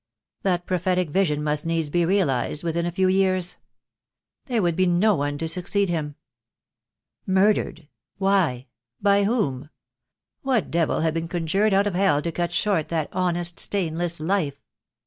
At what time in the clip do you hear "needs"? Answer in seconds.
1.63-1.91